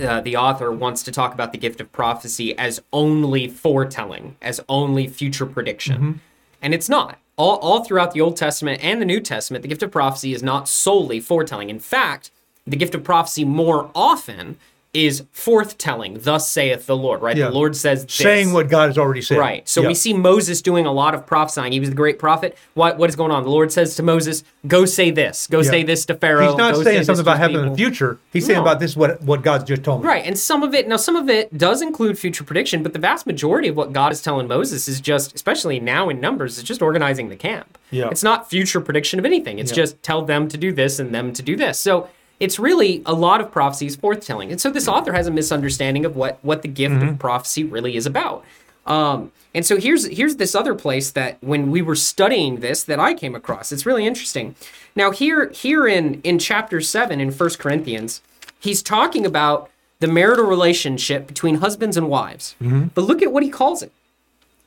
[0.01, 4.59] uh, the author wants to talk about the gift of prophecy as only foretelling, as
[4.67, 6.19] only future prediction,
[6.61, 7.19] and it's not.
[7.39, 10.43] All, all throughout the Old Testament and the New Testament, the gift of prophecy is
[10.43, 11.69] not solely foretelling.
[11.69, 12.31] In fact,
[12.67, 14.57] the gift of prophecy more often
[14.93, 16.23] is forthtelling.
[16.23, 17.21] Thus saith the Lord.
[17.21, 17.37] Right?
[17.37, 17.49] Yeah.
[17.49, 18.15] The Lord says this.
[18.15, 19.37] Saying what God has already said.
[19.37, 19.67] Right.
[19.69, 19.89] So Yeah.
[19.89, 21.71] we see Moses doing a lot of prophesying.
[21.71, 22.57] He was the great prophet.
[22.73, 23.43] What what is going on?
[23.43, 25.45] The Lord says to Moses, "Go say this.
[25.47, 25.69] Go Yeah.
[25.69, 28.17] say this to Pharaoh." He's not Go saying this something about happening in the future.
[28.33, 30.07] He's saying about this what what God's just told me.
[30.07, 32.99] Right, and some of it now some of it does include future prediction, but the
[32.99, 36.63] vast majority of what God is telling Moses is just, especially now in Numbers, is
[36.63, 37.77] just organizing the camp.
[37.91, 38.09] Yeah.
[38.09, 39.59] It's not future prediction of anything.
[39.59, 41.79] It's just tell them to do this and them to do this.
[41.79, 42.07] So
[42.39, 44.49] it's really a lot of prophecies forthtelling.
[44.51, 47.09] And so this author has a misunderstanding of what what the gift Mm-hmm.
[47.09, 48.43] of prophecy really is about.
[48.85, 52.99] Um, and so here's here's this other place that when we were studying this that
[52.99, 53.71] I came across.
[53.71, 54.55] It's really interesting.
[54.95, 58.21] Now here here in in chapter seven in First Corinthians,
[58.59, 62.55] he's talking about the marital relationship between husbands and wives.
[62.95, 63.91] But look at what he calls it.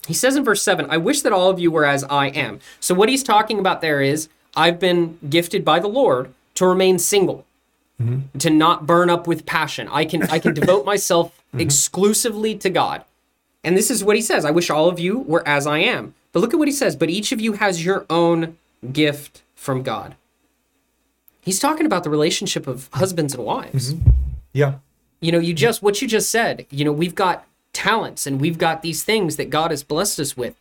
[0.09, 2.59] He says in verse 7, I wish that all of you were as I am.
[2.81, 6.99] So, what he's talking about there is, I've been gifted by the Lord to remain
[6.99, 7.47] single,
[8.39, 9.89] to not burn up with passion.
[9.89, 11.61] I can, I can devote myself mm-hmm.
[11.61, 13.05] exclusively to God.
[13.65, 16.15] And this is what he says I wish all of you were as I am.
[16.33, 18.57] But look at what he says, but each of you has your own
[18.93, 20.17] gift from God.
[21.43, 24.11] He's talking about the relationship of husbands and wives mm-hmm.
[24.53, 24.75] Yeah.
[25.21, 28.59] you know you just what you just said you know we've got talents and we've
[28.59, 30.55] got these things that god has blessed us with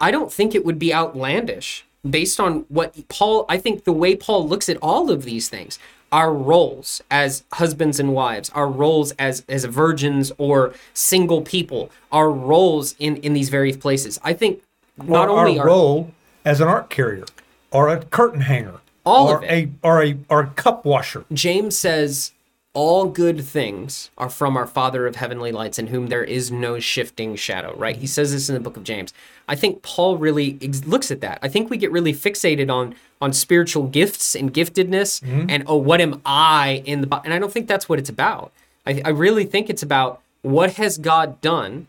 [0.00, 4.16] i don't think it would be outlandish based on what paul i think the way
[4.16, 5.78] paul looks at all of these things
[6.12, 12.30] our roles as husbands and wives our roles as as virgins or single people our
[12.30, 14.60] roles in in these various places i think
[15.02, 16.10] not or only our our role
[16.44, 17.24] as an art carrier
[17.70, 19.50] or a curtain hanger All or of it.
[19.50, 21.24] a or a or a cup washer.
[21.32, 22.32] James says,
[22.72, 26.78] All good things are from our Father of heavenly lights, in whom there is no
[26.78, 27.96] shifting shadow, right?
[27.96, 29.12] He says this in the book of James.
[29.48, 31.40] I think Paul really ex- looks at that.
[31.42, 35.50] I think we get really fixated on on spiritual gifts and giftedness mm-hmm.
[35.50, 37.20] and, oh, what am I in the?
[37.24, 38.52] And I don't think that's what it's about.
[38.86, 41.88] I, I really think it's about what has God done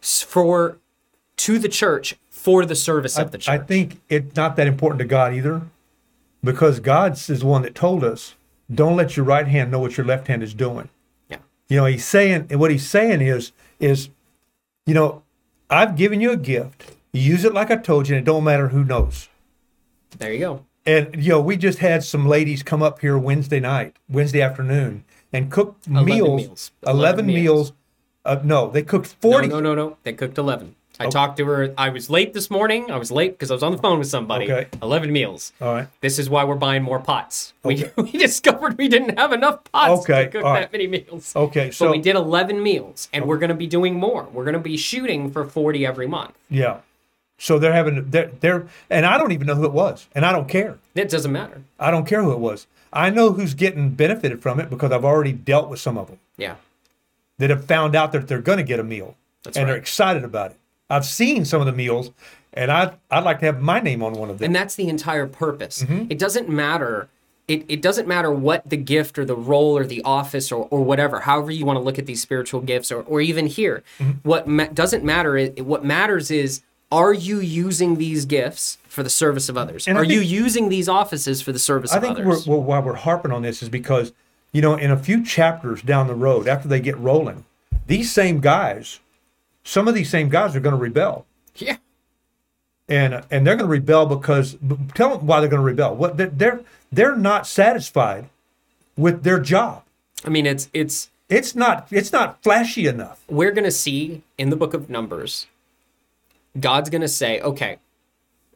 [0.00, 0.76] for
[1.38, 3.48] to the church for the service of the church.
[3.48, 5.62] I think it's not that important to God either,
[6.44, 8.34] because God is the one that told us,
[8.72, 10.88] "Don't let your right hand know what your left hand is doing."
[11.28, 11.38] yeah.
[11.68, 14.08] You know, he's saying, and what he's saying is, is,
[14.86, 15.22] you know,
[15.70, 16.92] I've given you a gift.
[17.12, 19.28] You use it like I told you, and it don't matter who knows.
[20.18, 20.64] There you go.
[20.86, 25.04] And you know, we just had some ladies come up here Wednesday night, Wednesday afternoon,
[25.32, 26.42] and cook 11 meals.
[26.42, 26.70] meals.
[26.86, 27.36] 11, 11 meals.
[27.36, 27.72] meals.
[28.24, 29.48] Uh, no, they cooked No, forty.
[29.48, 29.96] no, no, no.
[30.02, 30.74] They cooked 11.
[31.00, 31.10] I oh.
[31.10, 31.74] talked to her.
[31.78, 32.90] I was late this morning.
[32.90, 34.50] I was late because I was on the phone with somebody.
[34.50, 34.68] Okay.
[34.82, 35.52] 11 meals.
[35.60, 35.88] All right.
[36.00, 37.52] This is why we're buying more pots.
[37.62, 40.72] We, we discovered we didn't have enough pots Okay, to cook all that right.
[40.72, 41.34] many meals.
[41.36, 44.24] Okay, So so we did 11 meals, and we're going to be doing more.
[44.24, 46.34] We're going to be shooting for 40 every month.
[46.50, 46.80] yeah,
[47.38, 50.32] so they're having they're, they're and I don't even know who it was, and I
[50.32, 50.78] don't care.
[50.94, 51.62] It doesn't matter.
[51.78, 52.66] I don't care who it was.
[52.92, 56.18] I know who's getting benefited from it because I've already dealt with some of them
[56.36, 56.56] Yeah.
[57.38, 60.24] that have found out that they're going to get a meal, That's and they're excited
[60.24, 60.56] about it.
[60.90, 62.10] I've seen some of the meals,
[62.52, 64.46] and I I'd like to have my name on one of them.
[64.46, 65.82] And that's the entire purpose.
[65.82, 66.06] Mm-hmm.
[66.10, 67.08] It doesn't matter.
[67.46, 70.82] It, it doesn't matter what the gift or the role or the office or, or
[70.82, 73.82] whatever, however you want to look at these spiritual gifts or, or even here.
[73.98, 74.10] Mm-hmm.
[74.22, 76.60] What ma- doesn't matter is what matters is
[76.92, 79.88] are you using these gifts for the service of others?
[79.88, 82.46] And I are you using these offices for the service I of think we're, others?
[82.46, 84.12] well, why we're harping on this is because,
[84.52, 87.44] you know, in a few chapters down the road, after they get rolling,
[87.86, 89.00] these same guys,
[89.68, 91.26] some of these same guys are going to rebel,
[91.56, 91.76] yeah.
[92.88, 94.56] and and they're going to rebel because
[94.94, 95.94] tell them why they're going to rebel.
[95.94, 98.30] What they're, they're they're not satisfied
[98.96, 99.82] with their job.
[100.24, 103.22] I mean, it's it's It's not it's not flashy enough.
[103.28, 105.46] we're going to see in the book of Numbers
[106.58, 107.76] God's going to say, okay,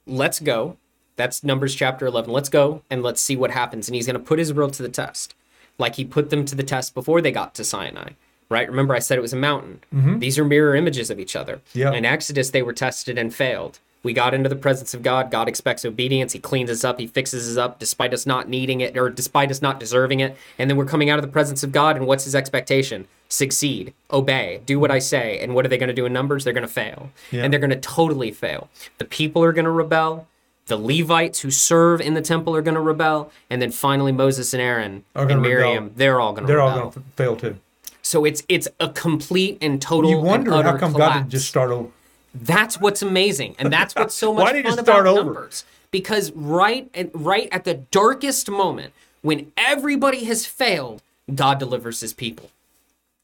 [0.07, 0.79] let's go.
[1.16, 2.33] That's Numbers chapter 11.
[2.33, 3.87] Let's go and let's see what happens.
[3.87, 5.35] And he's going to put Israel to the test,
[5.77, 8.12] like he put them to the test before they got to Sinai,
[8.52, 8.68] right?
[8.68, 9.80] Remember, I said it was a mountain.
[9.92, 10.18] Mm-hmm.
[10.18, 11.60] These are mirror images of each other.
[11.72, 11.92] Yeah.
[11.92, 13.80] In Exodus, they were tested and failed.
[14.02, 15.30] We got into the presence of God.
[15.30, 16.32] God expects obedience.
[16.32, 16.98] He cleans us up.
[16.98, 20.36] He fixes us up despite us not needing it or despite us not deserving it.
[20.58, 21.96] And then we're coming out of the presence of God.
[21.96, 23.06] And what's his expectation?
[23.28, 25.38] Succeed, obey, do what I say.
[25.38, 26.44] And what are they going to do in Numbers?
[26.44, 27.10] They're going to fail.
[27.30, 27.44] Yeah.
[27.44, 28.68] And they're going to totally fail.
[28.98, 30.26] The people are going to rebel.
[30.66, 33.30] The Levites who serve in the temple are going to rebel.
[33.48, 35.96] And then finally, Moses and Aaron and Miriam, rebel.
[35.96, 36.66] they're all going to rebel.
[36.66, 36.86] They're rebel.
[36.86, 37.58] all going to fail too.
[38.02, 40.10] So it's it's a complete and total.
[40.10, 41.18] You wonder and utter how come God collapse.
[41.20, 41.88] didn't just start over.
[42.34, 45.24] That's what's amazing, and that's what's so much Why did fun start about over?
[45.32, 45.64] numbers.
[45.90, 51.02] Because right at right at the darkest moment, when everybody has failed,
[51.34, 52.50] God delivers His people.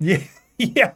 [0.00, 0.22] Yeah,
[0.58, 0.92] yeah.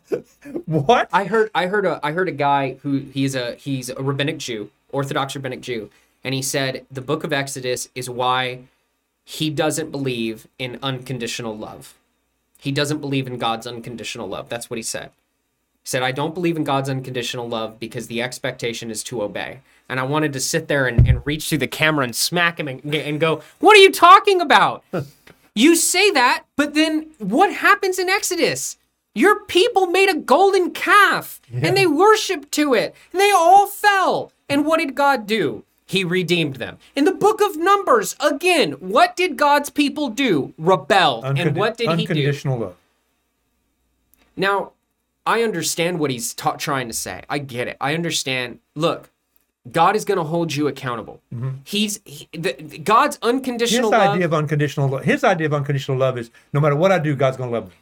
[0.67, 1.09] What?
[1.13, 4.39] I heard I heard a I heard a guy who he's a he's a rabbinic
[4.39, 5.91] Jew, Orthodox rabbinic Jew,
[6.23, 8.61] and he said the book of Exodus is why
[9.25, 11.95] he doesn't believe in unconditional love.
[12.63, 14.49] He doesn't believe in God's unconditional love.
[14.49, 15.11] That's what he said.
[15.83, 19.63] He said, I don't believe in God's unconditional love because the expectation is to obey.
[19.89, 22.69] And I wanted to sit there and, and reach through the camera and smack him
[22.69, 24.85] and, and go, What are you talking about?
[25.57, 28.79] you say that, but then what happens in Exodus?
[29.13, 32.95] Your people made a golden calf and they worshiped to it.
[33.11, 34.31] And they all fell.
[34.49, 35.65] And what did God do?
[35.93, 36.79] He redeemed them.
[36.97, 40.55] In the book of Numbers, again, what did God's people do?
[40.57, 41.27] Rebelled.
[41.27, 42.13] and what did he do?
[42.13, 42.77] unconditional love.
[44.35, 44.73] Now,
[45.27, 47.25] I understand what he's ta- trying to say.
[47.29, 47.77] I get it.
[47.79, 48.61] I understand.
[48.75, 49.11] Look,
[49.71, 51.21] God is going to hold you accountable.
[51.31, 51.51] Mm-hmm.
[51.65, 54.15] He's he, the, God's His unconditional love.
[54.15, 55.05] idea of unconditional love.
[55.05, 57.69] His idea of unconditional love is no matter what I do, God's going to love
[57.69, 57.75] me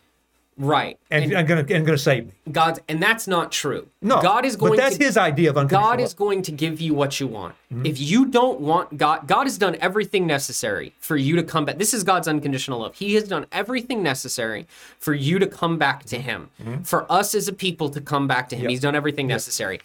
[0.60, 0.98] right.
[1.10, 2.32] and, And, to and going to save me.
[2.52, 3.88] God's and that's not true.
[4.02, 6.52] No, God is going But that's to his idea of unconditional God is going to
[6.52, 7.54] give you what you want.
[7.72, 7.86] Mm-hmm.
[7.86, 11.78] If you don't want God, God has done everything necessary for you to come back.
[11.78, 12.94] This is God's unconditional love.
[12.94, 14.66] He has done everything necessary
[14.98, 16.28] for you to come back to mm-hmm.
[16.28, 16.82] Him, mm-hmm.
[16.82, 18.64] for us as a people to come back to Him.
[18.64, 18.70] Yep.
[18.70, 19.80] He's done everything necessary,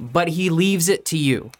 [0.00, 1.50] but He leaves it to you.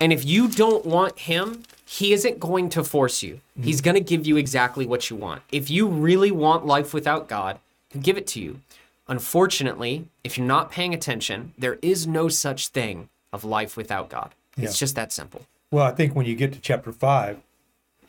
[0.00, 3.40] And if you don't want Him, He isn't going to force you.
[3.60, 5.42] He's going to give you exactly what you want.
[5.50, 7.58] If you really want life without God,
[8.00, 8.60] Give it to you.
[9.06, 14.34] Unfortunately, if you're not paying attention, there is no such thing of life without God.
[14.56, 14.64] Yeah.
[14.64, 15.46] It's just that simple.
[15.70, 17.38] Well, I think when you get to chapter five,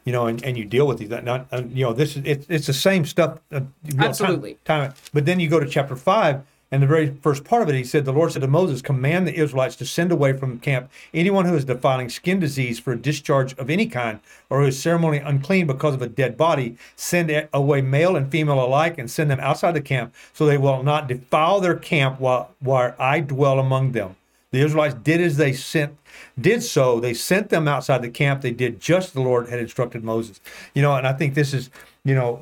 [0.04, 2.46] you know, and, and you deal with these, not uh, you know, this is it's,
[2.50, 3.40] it's the same stuff.
[3.52, 4.58] Uh, know, time- Absolutely.
[4.66, 7.76] Time, but then you go to chapter five, and the very first part of it,
[7.76, 10.90] he said, "The Lord said to Moses, command the Israelites to send away from camp
[11.14, 14.80] anyone who is defiling skin disease for a discharge of any kind, or who is
[14.80, 16.78] ceremonially unclean because of a dead body.
[16.96, 20.84] Send away male and female alike, and send them outside the camp, so they will
[20.84, 24.16] not defile their camp while while I dwell among them."
[24.52, 25.96] The Israelites did as they sent
[26.40, 27.00] did so.
[27.00, 28.42] They sent them outside the camp.
[28.42, 30.40] They did just the Lord had instructed Moses.
[30.74, 31.70] You know, and I think this is,
[32.04, 32.42] you know,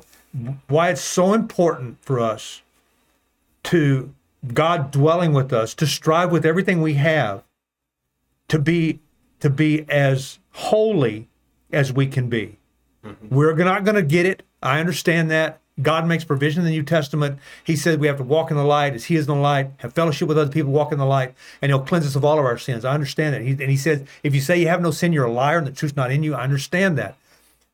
[0.68, 2.62] why it's so important for us
[3.64, 4.14] to
[4.54, 7.42] God dwelling with us, to strive with everything we have,
[8.48, 9.00] to be
[9.40, 11.28] to be as holy
[11.72, 12.58] as we can be.
[13.04, 13.34] Mm-hmm.
[13.34, 14.42] We're not going to get it.
[14.62, 15.60] I understand that.
[15.80, 17.38] God makes provision in the New Testament.
[17.62, 19.70] He said we have to walk in the light as He is in the light,
[19.76, 22.38] have fellowship with other people, walk in the light, and He'll cleanse us of all
[22.38, 22.84] of our sins.
[22.84, 23.42] I understand that.
[23.42, 25.66] He, and He says, if you say you have no sin, you're a liar and
[25.66, 26.34] the truth's not in you.
[26.34, 27.16] I understand that.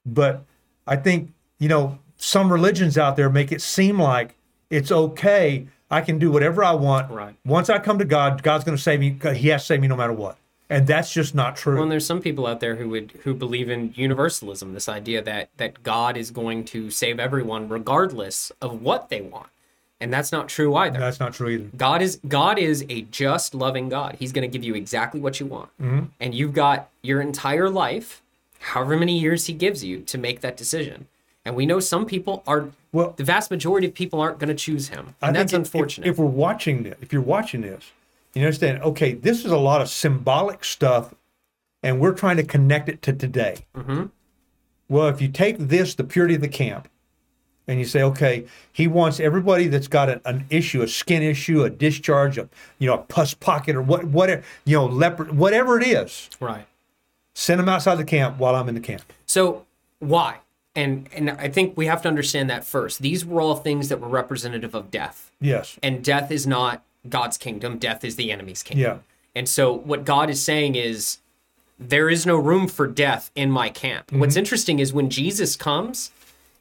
[0.04, 0.44] But
[0.86, 4.34] I think, you know, some religions out there make it seem like
[4.68, 5.66] it's okay.
[5.90, 7.10] I can do whatever I want.
[7.10, 7.34] Right.
[7.44, 9.18] Once I come to God, God's going to save me.
[9.34, 10.36] He has to save me no matter what.
[10.70, 11.74] And that's just not true.
[11.74, 15.22] Well, and there's some people out there who would who believe in universalism, this idea
[15.22, 19.48] that that God is going to save everyone regardless of what they want.
[20.00, 20.98] And that's not true either.
[20.98, 21.70] that's not true either.
[21.76, 24.16] God is God is a just loving God.
[24.18, 25.70] He's going to give you exactly what you want.
[25.80, 26.04] Mm-hmm.
[26.18, 28.22] And you've got your entire life,
[28.58, 31.06] however many years he gives you to make that decision.
[31.44, 34.54] And we know some people are Well- the vast majority of people aren't going to
[34.54, 35.14] choose him.
[35.20, 36.06] I And that's think unfortunate.
[36.06, 37.92] If, if we're watching this, if you're watching this,
[38.34, 41.12] you understand, okay, this is a lot of symbolic stuff,
[41.82, 43.58] and we're trying to connect it to today.
[43.76, 44.06] Mm-hmm.
[44.88, 46.88] Well, if you take this, the purity of the camp,
[47.66, 51.64] and you say, okay, he wants everybody that's got a, an issue, a skin issue,
[51.64, 55.80] a discharge, a you know, a pus pocket, or what, whatever, you know, leopard, whatever
[55.80, 56.66] it is, right.
[57.34, 59.02] send them outside the camp while I'm in the camp.
[59.26, 59.64] So
[60.00, 60.38] why?
[60.76, 63.00] And and I think we have to understand that first.
[63.00, 65.30] These were all things that were representative of death.
[65.40, 65.78] Yes.
[65.82, 67.78] And death is not God's kingdom.
[67.78, 68.82] Death is the enemy's kingdom.
[68.82, 68.98] Yeah.
[69.36, 71.18] And so what God is saying is
[71.78, 74.08] there is no room for death in my camp.
[74.08, 74.20] Mm-hmm.
[74.20, 76.10] What's interesting is when Jesus comes,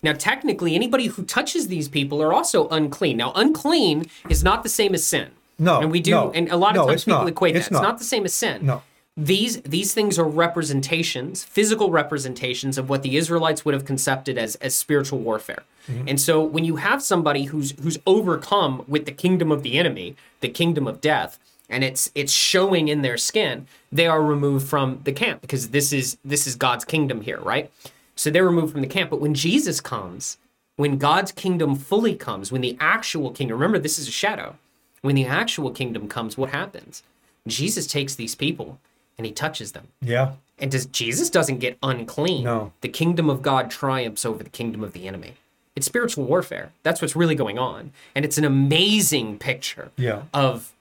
[0.01, 3.17] now technically anybody who touches these people are also unclean.
[3.17, 5.31] Now unclean is not the same as sin.
[5.59, 7.27] No, and we do, no, and a lot of no, times people not.
[7.29, 7.75] equate It's that.
[7.75, 7.87] It's not.
[7.87, 8.65] not the same as sin.
[8.65, 8.81] No.
[9.15, 14.55] These these things are representations, physical representations of what the Israelites would have concepted as
[14.55, 15.63] as spiritual warfare.
[15.87, 16.07] Mm-hmm.
[16.07, 20.15] And so when you have somebody who's who's overcome with the kingdom of the enemy,
[20.39, 21.37] the kingdom of death,
[21.69, 25.93] and it's it's showing in their skin, they are removed from the camp because this
[25.93, 27.71] is this is God's kingdom here, right?
[28.15, 29.11] So they're removed from the camp.
[29.11, 30.37] But when Jesus comes,
[30.75, 34.55] when God's kingdom fully comes, when the actual kingdom, remember this is a shadow.
[35.01, 37.03] When the actual kingdom comes, what happens?
[37.45, 38.79] Jesus takes these people
[39.17, 39.87] and he touches them.
[40.01, 40.33] Yeah.
[40.59, 42.43] And does Jesus doesn't get unclean.
[42.43, 42.71] No.
[42.81, 45.33] The kingdom of God triumphs over the kingdom of the enemy.
[45.75, 46.71] It's spiritual warfare.
[46.83, 47.91] That's what's really going on.
[48.15, 50.23] And it's an amazing picture Yeah.
[50.33, 50.71] of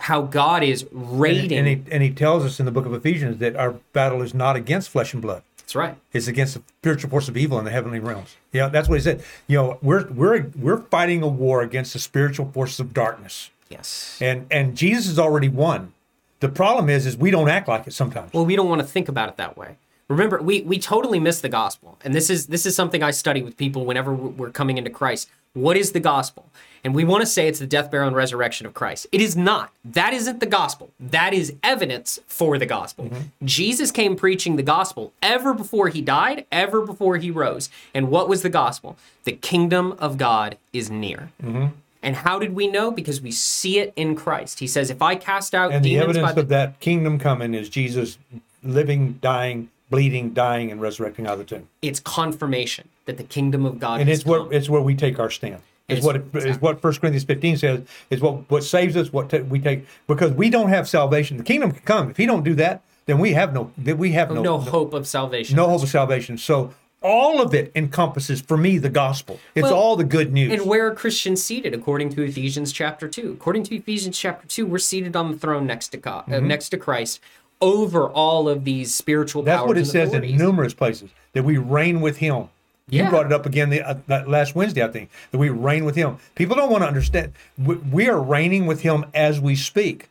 [0.00, 1.58] how God is raiding.
[1.58, 4.34] And he, and he tells us in the book of Ephesians that our battle is
[4.34, 5.42] not against flesh and blood.
[5.58, 5.96] That's right.
[6.12, 8.36] It's against the spiritual force of evil in the heavenly realms.
[8.52, 9.22] Yeah, that's what he said.
[9.46, 13.50] You know, we're we're we're fighting a war against the spiritual forces of darkness.
[13.68, 14.18] Yes.
[14.20, 15.92] And and Jesus has already won.
[16.40, 18.32] The problem is is we don't act like it sometimes.
[18.32, 19.76] Well, we don't want to think about it that way.
[20.08, 23.42] Remember, we we totally miss the gospel, and this is this is something I study
[23.42, 25.30] with people whenever we're coming into Christ.
[25.52, 26.46] What is the gospel?
[26.82, 29.06] And we want to say it's the death, burial, and resurrection of Christ.
[29.12, 29.70] It is not.
[29.84, 30.90] That isn't the gospel.
[30.98, 33.06] That is evidence for the gospel.
[33.06, 33.46] Mm-hmm.
[33.46, 37.68] Jesus came preaching the gospel ever before he died, ever before he rose.
[37.94, 38.96] And what was the gospel?
[39.24, 41.30] The kingdom of God is near.
[41.42, 41.66] Mm-hmm.
[42.02, 42.90] And how did we know?
[42.90, 44.60] Because we see it in Christ.
[44.60, 47.68] He says, "If I cast out and the evidence the of that kingdom coming is
[47.68, 48.18] Jesus
[48.62, 51.68] living, dying, bleeding, dying, and resurrecting out of the tomb.
[51.82, 55.30] it's confirmation that the kingdom of God And it's where it's where we take our
[55.30, 55.60] stand.
[55.88, 56.50] It's, It's- what it, exactly.
[56.50, 57.80] it's what First Corinthians fifteen says.
[58.10, 59.12] Is what what saves us.
[59.12, 61.36] What ta we take because we don't have salvation.
[61.36, 62.82] The kingdom can come if He don't do that.
[63.06, 63.72] Then we have no.
[63.76, 65.56] We have oh, no no, hope of salvation.
[65.56, 66.38] no hope of salvation.
[66.38, 69.40] So all of it encompasses for me the gospel.
[69.54, 70.52] It's Well, all the good news.
[70.52, 73.32] And where are Christians seated according to Ephesians chapter 2?
[73.32, 76.68] According to Ephesians chapter 2, we're seated on the throne next to God, uh, next
[76.70, 77.20] to Christ
[77.60, 79.50] over all of these spiritual Mm-hmm.
[79.50, 82.48] That's what it says in numerous places that we reign with Him.
[82.88, 83.10] You Yeah.
[83.10, 85.94] brought it up again the, uh, that last Wednesday, I think, that we reign with
[85.94, 86.16] Him.
[86.34, 87.32] People don't want to understand.
[87.56, 90.08] We, we are reigning with Him as we speak.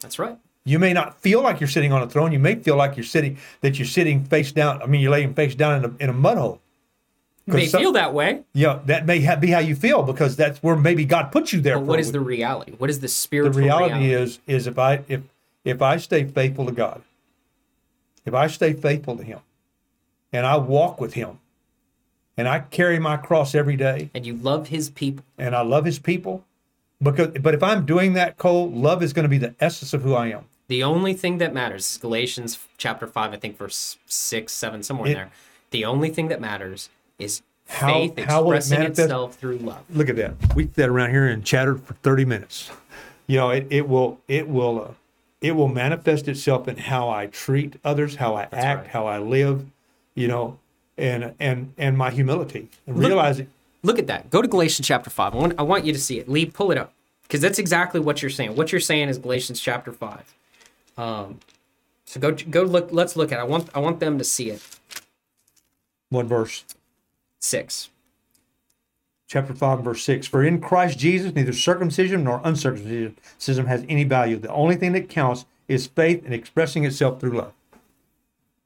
[0.00, 0.36] That's right.
[0.70, 2.30] You may not feel like you're sitting on a throne.
[2.30, 4.80] You may feel like you're sitting that you're sitting face down.
[4.80, 6.60] I mean, you're laying face down in a, in a mud hole.
[7.46, 10.36] You may some- feel that way, Yeah, that may ha- be how you feel because
[10.36, 11.76] that's where maybe God put you there.
[11.76, 12.72] but what is the reality?
[12.78, 15.22] What is the the spiritual reality is is if I if
[15.64, 17.02] if I stay faithful to God,
[18.24, 19.40] if I stay faithful to Him,
[20.32, 21.40] and I walk with Him,
[22.36, 25.24] and I carry my cross every day, and you love his people.
[25.36, 26.44] and I love His people,
[27.02, 30.02] because but if I'm doing that, Cole, love is going to be the essence of
[30.02, 30.44] who I am.
[30.70, 35.08] The only thing that matters is Galatians chapter 5, I think verse 6, 7, somewhere
[35.08, 35.30] in there.
[35.72, 39.82] The only thing that matters is How- faith how will it expressing itself through love.
[39.90, 40.54] Look at that.
[40.54, 42.70] We sat around here and chattered for 30 minutes.
[43.26, 44.94] You know, it, it will it will uh,
[45.40, 48.86] it will manifest itself in how I treat others, how I act, right.
[48.86, 49.66] how I live,
[50.14, 50.58] you know,
[50.96, 52.68] and and and my humility.
[52.86, 53.48] And realizing
[53.82, 54.30] Look at that.
[54.30, 55.34] Go to Galatians chapter 5.
[55.34, 56.28] I want, I want you to see it.
[56.28, 56.92] Lee, pull it up.
[57.22, 58.56] Because that's exactly what you're saying.
[58.56, 60.34] What you're saying is Galatians chapter 5.
[60.96, 61.40] Um,
[62.04, 63.42] so go go look let's look at it.
[63.42, 64.62] I want I want them to see it.
[66.10, 66.64] one verse.
[67.42, 67.88] 6.
[69.26, 73.16] chapter 5 verse 6 for in christ jesus neither circumcision nor uncircumcision
[73.66, 77.54] has any value the only thing that counts is faith and expressing itself through love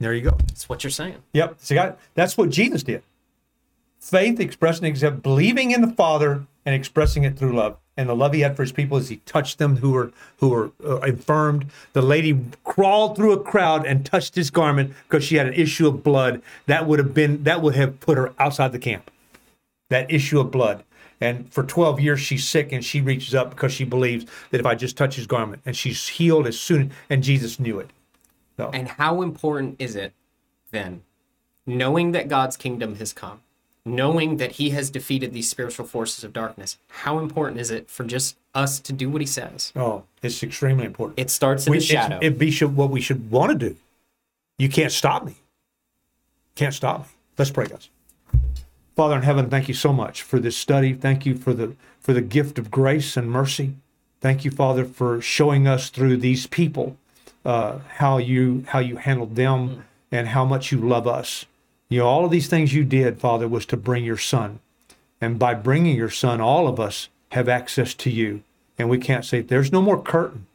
[0.00, 1.22] there you go That's what you're saying.
[1.32, 3.04] yep see I, that's what jesus did
[4.00, 8.32] faith expressing itself believing in the father and expressing it through love and the love
[8.32, 11.66] he had for his people as he touched them who were who were uh, infirmed
[11.92, 15.86] the lady crawled through a crowd and touched his garment because she had an issue
[15.86, 19.10] of blood that would have been that would have put her outside the camp
[19.94, 20.84] that issue of blood.
[21.20, 24.66] And for 12 years, she's sick and she reaches up because she believes that if
[24.66, 27.90] I just touch his garment, and she's healed as soon, and Jesus knew it.
[28.56, 30.12] So, And how important is it
[30.70, 31.02] then,
[31.66, 33.40] knowing that God's kingdom has come,
[33.84, 36.78] knowing that He has defeated these spiritual forces of darkness?
[36.88, 39.72] How important is it for just us to do what He says?
[39.76, 41.18] oh, it's extremely important.
[41.18, 42.18] It starts in We- the shadow.
[42.22, 43.76] It be should, what we should want to do.
[44.58, 45.34] You can't stop me.
[46.54, 47.06] Can't stop me.
[47.36, 47.88] Let's pray, guys.
[48.96, 50.92] Father in heaven, thank you so much for this study.
[50.92, 53.74] Thank you for the for the gift of grace and mercy.
[54.20, 56.96] Thank you, Father, for showing us through these people
[57.44, 61.44] uh, how you how you handled them and how much you love us.
[61.94, 64.58] You know, all of these things you did, Father, was to bring your Son,
[65.20, 68.42] and by bringing your Son, all of us have access to you,
[68.76, 70.48] and we can't say there's no more curtain.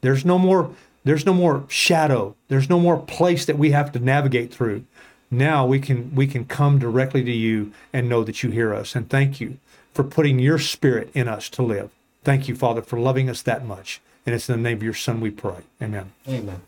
[0.00, 2.34] There's no more there's no more shadow.
[2.48, 4.82] There's no more place that we have to navigate through.
[5.30, 8.96] Now we can we can come directly to you and know that you hear us.
[8.96, 9.58] And thank you
[9.94, 11.90] for putting your spirit in us to live.
[12.24, 14.00] Thank you, Father, for loving us that much.
[14.26, 15.62] And it's in the name of your Son we pray.
[15.80, 16.10] Amen.
[16.28, 16.62] Amen.